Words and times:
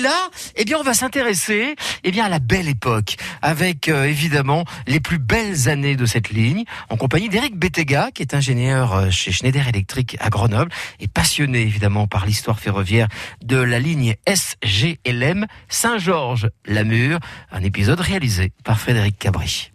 là, 0.00 0.30
eh 0.56 0.64
bien, 0.64 0.78
on 0.78 0.82
va 0.82 0.94
s'intéresser, 0.94 1.76
eh 2.04 2.20
à 2.20 2.28
la 2.28 2.38
belle 2.38 2.68
époque, 2.68 3.16
avec 3.40 3.88
euh, 3.88 4.04
évidemment 4.04 4.64
les 4.86 5.00
plus 5.00 5.18
belles 5.18 5.68
années 5.68 5.96
de 5.96 6.06
cette 6.06 6.30
ligne, 6.30 6.64
en 6.88 6.96
compagnie 6.96 7.28
d'Éric 7.28 7.56
Bettega, 7.56 8.10
qui 8.12 8.22
est 8.22 8.34
ingénieur 8.34 8.94
euh, 8.94 9.10
chez 9.10 9.32
Schneider 9.32 9.66
Electric 9.68 10.16
à 10.20 10.28
Grenoble 10.28 10.70
et 10.98 11.08
passionné 11.08 11.60
évidemment 11.62 12.06
par 12.06 12.26
l'histoire 12.26 12.60
ferroviaire 12.60 13.08
de 13.42 13.56
la 13.56 13.78
ligne 13.78 14.16
SGLM 14.26 15.46
Saint-Georges-Lamur. 15.68 17.18
Un 17.52 17.62
épisode 17.62 18.00
réalisé 18.00 18.52
par 18.64 18.78
Frédéric 18.80 19.18
Cabri. 19.18 19.72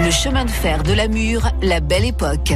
Le 0.00 0.10
chemin 0.12 0.44
de 0.44 0.50
fer 0.50 0.84
de 0.84 0.92
la 0.92 1.08
Mure, 1.08 1.50
la 1.60 1.80
belle 1.80 2.04
époque. 2.04 2.52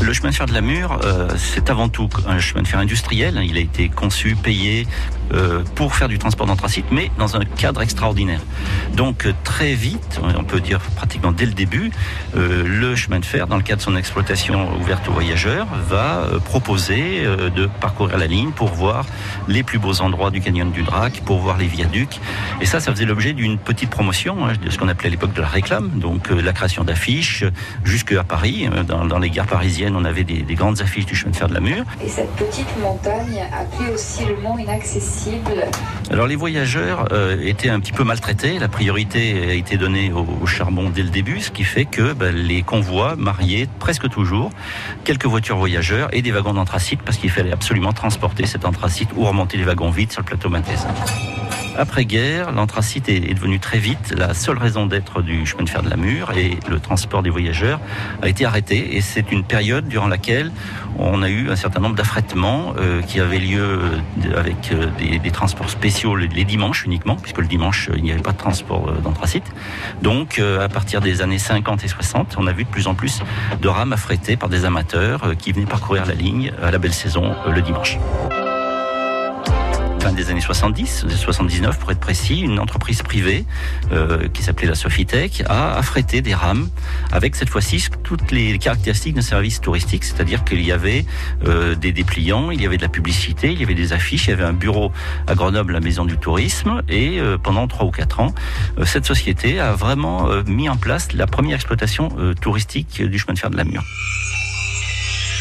Le 0.00 0.12
chemin 0.12 0.30
de 0.30 0.34
fer 0.34 0.46
de 0.46 0.54
la 0.54 0.60
Mure, 0.60 1.00
euh, 1.04 1.28
c'est 1.36 1.70
avant 1.70 1.88
tout 1.88 2.08
un 2.26 2.38
chemin 2.38 2.62
de 2.62 2.68
fer 2.68 2.78
industriel. 2.78 3.40
Il 3.44 3.56
a 3.56 3.60
été 3.60 3.88
conçu, 3.88 4.36
payé 4.36 4.86
euh, 5.32 5.62
pour 5.74 5.94
faire 5.94 6.08
du 6.08 6.18
transport 6.18 6.46
d'anthracite, 6.46 6.86
mais 6.90 7.10
dans 7.18 7.36
un 7.36 7.44
cadre 7.44 7.82
extraordinaire. 7.82 8.40
Donc 8.94 9.26
euh, 9.26 9.32
très 9.44 9.74
vite, 9.74 10.20
on 10.22 10.44
peut 10.44 10.60
dire 10.60 10.80
pratiquement 10.96 11.32
dès 11.32 11.46
le 11.46 11.52
début, 11.52 11.90
le 12.34 12.94
chemin 12.94 13.20
de 13.20 13.24
fer, 13.24 13.46
dans 13.46 13.56
le 13.56 13.62
cadre 13.62 13.78
de 13.78 13.84
son 13.84 13.96
exploitation 13.96 14.68
ouverte 14.80 15.08
aux 15.08 15.12
voyageurs, 15.12 15.66
va 15.88 16.26
proposer 16.44 17.24
de 17.54 17.66
parcourir 17.80 18.18
la 18.18 18.26
ligne 18.26 18.50
pour 18.50 18.68
voir 18.68 19.06
les 19.48 19.62
plus 19.62 19.78
beaux 19.78 20.00
endroits 20.00 20.30
du 20.30 20.40
canyon 20.40 20.70
du 20.70 20.82
Drac, 20.82 21.22
pour 21.24 21.38
voir 21.38 21.56
les 21.58 21.66
viaducs. 21.66 22.20
Et 22.60 22.66
ça, 22.66 22.80
ça 22.80 22.92
faisait 22.92 23.04
l'objet 23.04 23.32
d'une 23.32 23.58
petite 23.58 23.90
promotion, 23.90 24.46
hein, 24.46 24.52
de 24.62 24.70
ce 24.70 24.78
qu'on 24.78 24.88
appelait 24.88 25.08
à 25.08 25.10
l'époque 25.10 25.32
de 25.32 25.40
la 25.40 25.48
réclame, 25.48 25.90
donc 25.98 26.30
la 26.30 26.52
création 26.52 26.84
d'affiches 26.84 27.44
jusqu'à 27.84 28.24
Paris, 28.24 28.68
dans, 28.86 29.04
dans 29.04 29.18
les 29.18 29.30
gares 29.30 29.46
parisiennes 29.46 29.68
on 29.86 30.04
avait 30.04 30.24
des, 30.24 30.54
grandes 30.54 30.80
affiches 30.80 31.06
du 31.06 31.14
chemin 31.14 31.30
de 31.30 31.36
fer 31.36 31.48
de 31.48 31.54
la 31.54 31.60
Mure. 31.60 31.84
Et 32.04 32.08
cette 32.08 32.30
petite 32.32 32.68
montagne 32.80 33.44
appelée 33.52 33.92
aussi 33.92 34.24
le 34.24 34.36
mont 34.36 34.58
inaccessible. 34.58 35.17
Alors 36.10 36.26
les 36.26 36.36
voyageurs 36.36 37.08
euh, 37.12 37.36
étaient 37.42 37.68
un 37.68 37.80
petit 37.80 37.92
peu 37.92 38.04
maltraités. 38.04 38.58
La 38.58 38.68
priorité 38.68 39.50
a 39.50 39.52
été 39.52 39.76
donnée 39.76 40.12
au, 40.12 40.46
charbon 40.46 40.90
dès 40.90 41.02
le 41.02 41.10
début, 41.10 41.40
ce 41.40 41.50
qui 41.50 41.64
fait 41.64 41.84
que 41.84 42.12
ben, 42.12 42.34
les 42.34 42.62
convois 42.62 43.16
mariaient 43.16 43.68
presque 43.78 44.08
toujours 44.08 44.50
quelques 45.04 45.26
voitures 45.26 45.56
voyageurs 45.56 46.08
et 46.12 46.22
des 46.22 46.30
wagons 46.30 46.54
d'anthracite 46.54 47.02
parce 47.02 47.18
qu'il 47.18 47.30
fallait 47.30 47.52
absolument 47.52 47.92
transporter 47.92 48.46
cet 48.46 48.64
anthracite 48.64 49.10
ou 49.16 49.24
remonter 49.24 49.56
les 49.56 49.64
wagons 49.64 49.90
vides 49.90 50.12
sur 50.12 50.22
le 50.22 50.26
plateau 50.26 50.48
Mathésin. 50.48 50.88
Après-guerre, 51.78 52.50
l'anthracite 52.50 53.08
est, 53.08 53.34
devenu 53.34 53.60
très 53.60 53.78
vite 53.78 54.12
la 54.16 54.34
seule 54.34 54.58
raison 54.58 54.86
d'être 54.86 55.22
du 55.22 55.46
chemin 55.46 55.62
de 55.62 55.70
fer 55.70 55.80
de 55.80 55.88
la 55.88 55.96
Mure 55.96 56.32
et 56.36 56.58
le 56.68 56.80
transport 56.80 57.22
des 57.22 57.30
voyageurs 57.30 57.78
a 58.20 58.28
été 58.28 58.44
arrêté. 58.44 58.96
Et 58.96 59.00
c'est 59.00 59.30
une 59.30 59.44
période 59.44 59.86
durant 59.86 60.08
laquelle 60.08 60.50
on 60.98 61.22
a 61.22 61.28
eu 61.28 61.50
un 61.50 61.56
certain 61.56 61.78
nombre 61.78 61.94
d'affrètements 61.94 62.74
euh, 62.78 63.00
qui 63.02 63.20
avaient 63.20 63.38
lieu 63.38 63.62
euh, 63.62 64.36
avec 64.36 64.72
euh, 64.72 64.88
des, 64.98 65.30
transports 65.30 65.70
spéciaux 65.70 66.16
les, 66.16 66.44
dimanches 66.44 66.84
uniquement, 66.84 67.14
puisque 67.14 67.38
le 67.38 67.46
dimanche, 67.46 67.90
il 67.94 68.02
n'y 68.02 68.10
avait 68.10 68.22
pas 68.22 68.32
de 68.32 68.38
transport 68.38 68.90
d'anthracite. 69.00 69.44
Donc, 70.02 70.40
à 70.40 70.68
partir 70.68 71.00
des 71.00 71.22
années 71.22 71.38
50 71.38 71.84
et 71.84 71.88
60, 71.88 72.36
on 72.38 72.46
a 72.48 72.52
vu 72.52 72.64
de 72.64 72.68
plus 72.68 72.88
en 72.88 72.94
plus 72.94 73.20
de 73.60 73.68
rames 73.68 73.92
affrétées 73.92 74.36
par 74.36 74.48
des 74.48 74.64
amateurs 74.64 75.36
qui 75.38 75.52
venaient 75.52 75.66
parcourir 75.66 76.06
la 76.06 76.14
ligne 76.14 76.52
à 76.60 76.70
la 76.70 76.78
belle 76.78 76.94
saison 76.94 77.34
le 77.46 77.62
dimanche 77.62 77.98
fin 80.00 80.12
des 80.12 80.30
années 80.30 80.40
70, 80.40 81.06
79 81.08 81.78
pour 81.78 81.90
être 81.90 82.00
précis, 82.00 82.40
une 82.40 82.58
entreprise 82.58 83.02
privée 83.02 83.44
euh, 83.92 84.28
qui 84.28 84.42
s'appelait 84.42 84.68
la 84.68 84.74
Sofitech 84.74 85.42
a 85.48 85.76
affrété 85.76 86.20
des 86.20 86.34
rames 86.34 86.68
avec 87.10 87.34
cette 87.34 87.48
fois-ci 87.48 87.88
toutes 88.04 88.30
les 88.30 88.58
caractéristiques 88.58 89.14
d'un 89.14 89.22
service 89.22 89.60
touristique, 89.60 90.04
c'est-à-dire 90.04 90.44
qu'il 90.44 90.62
y 90.62 90.72
avait 90.72 91.04
euh, 91.46 91.74
des 91.74 91.92
dépliants, 91.92 92.50
il 92.50 92.62
y 92.62 92.66
avait 92.66 92.76
de 92.76 92.82
la 92.82 92.88
publicité, 92.88 93.52
il 93.52 93.60
y 93.60 93.64
avait 93.64 93.74
des 93.74 93.92
affiches, 93.92 94.26
il 94.26 94.30
y 94.30 94.32
avait 94.32 94.44
un 94.44 94.52
bureau 94.52 94.92
à 95.26 95.34
Grenoble, 95.34 95.72
la 95.72 95.80
Maison 95.80 96.04
du 96.04 96.16
Tourisme, 96.16 96.82
et 96.88 97.18
euh, 97.20 97.38
pendant 97.38 97.66
trois 97.66 97.86
ou 97.86 97.90
quatre 97.90 98.20
ans, 98.20 98.34
cette 98.84 99.06
société 99.06 99.60
a 99.60 99.72
vraiment 99.72 100.28
mis 100.46 100.68
en 100.68 100.76
place 100.76 101.12
la 101.12 101.26
première 101.26 101.56
exploitation 101.56 102.10
touristique 102.40 103.02
du 103.02 103.18
chemin 103.18 103.34
de 103.34 103.38
fer 103.38 103.50
de 103.50 103.56
la 103.56 103.64
Mure. 103.64 103.84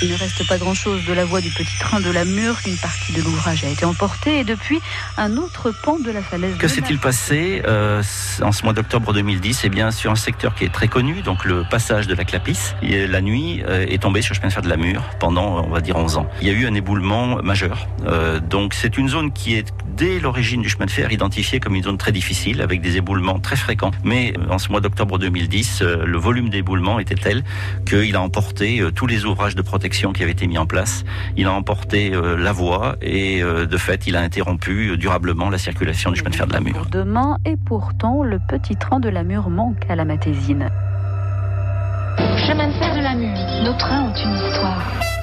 Il 0.03 0.11
ne 0.11 0.15
reste 0.15 0.47
pas 0.47 0.59
grand-chose 0.59 1.05
de 1.05 1.13
la 1.13 1.25
voie 1.25 1.41
du 1.41 1.49
petit 1.49 1.75
train 1.79 1.99
de 1.99 2.11
la 2.11 2.23
Mure. 2.23 2.55
Une 2.67 2.77
partie 2.77 3.13
de 3.13 3.21
l'ouvrage 3.23 3.63
a 3.63 3.67
été 3.67 3.83
emportée 3.83 4.41
et 4.41 4.43
depuis, 4.43 4.79
un 5.17 5.37
autre 5.37 5.71
pan 5.71 5.97
de 5.97 6.11
la 6.11 6.21
falaise. 6.21 6.55
Que 6.59 6.67
s'est-il 6.67 6.99
passé 6.99 7.63
euh, 7.65 8.03
en 8.43 8.51
ce 8.51 8.63
mois 8.63 8.73
d'octobre 8.73 9.11
2010 9.11 9.61
Eh 9.63 9.69
bien, 9.69 9.89
sur 9.89 10.11
un 10.11 10.15
secteur 10.15 10.53
qui 10.53 10.65
est 10.65 10.71
très 10.71 10.87
connu, 10.87 11.23
donc 11.23 11.45
le 11.45 11.63
passage 11.67 12.05
de 12.05 12.13
la 12.13 12.25
Clapis, 12.25 12.75
la 12.83 13.21
nuit 13.21 13.63
euh, 13.67 13.87
est 13.89 14.03
tombée 14.03 14.21
sur 14.21 14.35
le 14.35 14.37
chemin 14.37 14.49
de 14.49 14.53
fer 14.53 14.61
de 14.61 14.69
la 14.69 14.77
Mure 14.77 15.01
pendant, 15.19 15.65
on 15.65 15.69
va 15.69 15.81
dire, 15.81 15.95
11 15.95 16.17
ans. 16.17 16.29
Il 16.41 16.47
y 16.47 16.51
a 16.51 16.53
eu 16.53 16.67
un 16.67 16.75
éboulement 16.75 17.41
majeur. 17.41 17.87
Euh, 18.05 18.39
donc, 18.39 18.75
c'est 18.75 18.99
une 18.99 19.09
zone 19.09 19.31
qui 19.31 19.55
est, 19.55 19.73
dès 19.87 20.19
l'origine 20.19 20.61
du 20.61 20.69
chemin 20.69 20.85
de 20.85 20.91
fer, 20.91 21.11
identifiée 21.11 21.59
comme 21.59 21.73
une 21.73 21.83
zone 21.83 21.97
très 21.97 22.11
difficile, 22.11 22.61
avec 22.61 22.81
des 22.81 22.97
éboulements 22.97 23.39
très 23.39 23.55
fréquents. 23.55 23.91
Mais 24.03 24.35
en 24.47 24.59
ce 24.59 24.69
mois 24.69 24.79
d'octobre 24.79 25.17
2010, 25.17 25.81
le 25.81 26.17
volume 26.19 26.49
d'éboulement 26.49 26.99
était 26.99 27.15
tel 27.15 27.43
qu'il 27.87 28.15
a 28.15 28.21
emporté 28.21 28.83
tous 28.93 29.07
les 29.07 29.25
ouvrages 29.25 29.55
de 29.55 29.63
protection 29.63 29.86
qui 29.89 30.23
avait 30.23 30.31
été 30.31 30.47
mis 30.47 30.57
en 30.57 30.65
place. 30.65 31.03
Il 31.35 31.47
a 31.47 31.53
emporté 31.53 32.13
euh, 32.13 32.37
la 32.37 32.51
voie 32.51 32.95
et 33.01 33.41
euh, 33.41 33.65
de 33.65 33.77
fait, 33.77 34.07
il 34.07 34.15
a 34.15 34.21
interrompu 34.21 34.89
euh, 34.89 34.97
durablement 34.97 35.49
la 35.49 35.57
circulation 35.57 36.11
du 36.11 36.19
chemin 36.19 36.29
de 36.29 36.35
fer 36.35 36.47
de 36.47 36.53
la 36.53 36.59
Mure. 36.59 36.85
Demain, 36.91 37.37
et 37.45 37.55
pourtant, 37.57 38.23
le 38.23 38.39
petit 38.39 38.75
train 38.75 38.99
de 38.99 39.09
la 39.09 39.23
Mure 39.23 39.49
manque 39.49 39.83
à 39.89 39.95
la 39.95 40.05
Matésine. 40.05 40.69
Chemin 42.47 42.67
de 42.67 42.73
fer 42.73 42.95
de 42.95 43.01
la 43.01 43.15
Mure, 43.15 43.63
nos 43.63 43.77
trains 43.77 44.03
ont 44.03 44.13
une 44.13 44.33
histoire. 44.33 45.16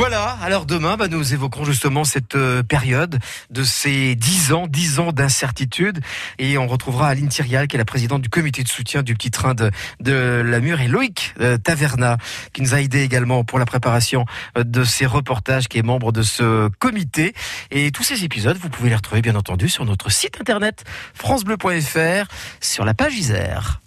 Voilà, 0.00 0.38
alors 0.40 0.64
demain, 0.64 0.96
bah, 0.96 1.08
nous 1.08 1.34
évoquerons 1.34 1.66
justement 1.66 2.04
cette 2.04 2.34
euh, 2.34 2.62
période 2.62 3.18
de 3.50 3.62
ces 3.62 4.14
dix 4.14 4.50
ans, 4.50 4.66
dix 4.66 4.98
ans 4.98 5.12
d'incertitude. 5.12 6.00
Et 6.38 6.56
on 6.56 6.66
retrouvera 6.66 7.08
Aline 7.08 7.28
Thirial, 7.28 7.68
qui 7.68 7.76
est 7.76 7.78
la 7.78 7.84
présidente 7.84 8.22
du 8.22 8.30
comité 8.30 8.62
de 8.62 8.68
soutien 8.68 9.02
du 9.02 9.12
petit 9.12 9.30
train 9.30 9.52
de, 9.52 9.70
de 10.00 10.42
la 10.42 10.60
Mure, 10.60 10.80
et 10.80 10.88
Loïc 10.88 11.34
euh, 11.40 11.58
Taverna, 11.58 12.16
qui 12.54 12.62
nous 12.62 12.72
a 12.72 12.80
aidé 12.80 13.02
également 13.02 13.44
pour 13.44 13.58
la 13.58 13.66
préparation 13.66 14.24
euh, 14.56 14.64
de 14.64 14.84
ces 14.84 15.04
reportages, 15.04 15.68
qui 15.68 15.76
est 15.76 15.82
membre 15.82 16.12
de 16.12 16.22
ce 16.22 16.68
comité. 16.78 17.34
Et 17.70 17.90
tous 17.90 18.02
ces 18.02 18.24
épisodes, 18.24 18.56
vous 18.56 18.70
pouvez 18.70 18.88
les 18.88 18.96
retrouver 18.96 19.20
bien 19.20 19.36
entendu 19.36 19.68
sur 19.68 19.84
notre 19.84 20.10
site 20.10 20.40
internet 20.40 20.82
francebleu.fr, 21.12 22.24
sur 22.62 22.86
la 22.86 22.94
page 22.94 23.16
Isère. 23.16 23.82